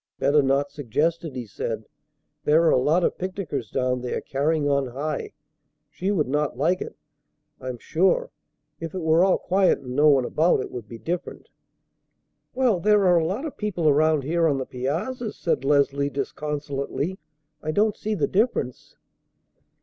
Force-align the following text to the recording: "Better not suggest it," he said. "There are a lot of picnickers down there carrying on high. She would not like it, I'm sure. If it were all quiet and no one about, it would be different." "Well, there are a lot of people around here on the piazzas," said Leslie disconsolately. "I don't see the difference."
"Better 0.17 0.41
not 0.41 0.71
suggest 0.71 1.23
it," 1.23 1.35
he 1.35 1.45
said. 1.45 1.85
"There 2.43 2.63
are 2.63 2.71
a 2.71 2.79
lot 2.79 3.03
of 3.03 3.19
picnickers 3.19 3.69
down 3.69 4.01
there 4.01 4.19
carrying 4.19 4.67
on 4.67 4.87
high. 4.87 5.33
She 5.91 6.09
would 6.09 6.27
not 6.27 6.57
like 6.57 6.81
it, 6.81 6.95
I'm 7.59 7.77
sure. 7.77 8.31
If 8.79 8.95
it 8.95 9.01
were 9.03 9.23
all 9.23 9.37
quiet 9.37 9.77
and 9.77 9.95
no 9.95 10.09
one 10.09 10.25
about, 10.25 10.59
it 10.59 10.71
would 10.71 10.87
be 10.87 10.97
different." 10.97 11.49
"Well, 12.55 12.79
there 12.79 13.05
are 13.05 13.19
a 13.19 13.27
lot 13.27 13.45
of 13.45 13.57
people 13.57 13.87
around 13.87 14.23
here 14.23 14.47
on 14.47 14.57
the 14.57 14.65
piazzas," 14.65 15.37
said 15.37 15.63
Leslie 15.63 16.09
disconsolately. 16.09 17.19
"I 17.61 17.69
don't 17.69 17.95
see 17.95 18.15
the 18.15 18.25
difference." 18.27 18.95